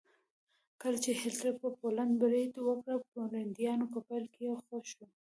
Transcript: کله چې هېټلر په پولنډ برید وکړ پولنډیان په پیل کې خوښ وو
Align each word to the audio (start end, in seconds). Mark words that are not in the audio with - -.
کله 0.81 0.97
چې 1.03 1.11
هېټلر 1.21 1.53
په 1.61 1.67
پولنډ 1.79 2.13
برید 2.23 2.51
وکړ 2.67 2.97
پولنډیان 3.11 3.79
په 3.93 3.99
پیل 4.07 4.25
کې 4.35 4.45
خوښ 4.65 4.87
وو 4.97 5.05